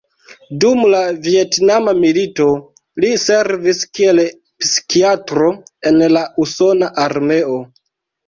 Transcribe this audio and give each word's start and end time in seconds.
Dum 0.61 0.79
la 0.91 0.99
Vjetnama 1.25 1.91
milito 1.97 2.47
li 3.03 3.11
servis 3.25 3.83
kiel 3.99 4.23
psikiatro 4.65 5.49
en 5.91 6.03
la 6.17 6.23
usona 6.47 6.89
armeo. 7.05 7.61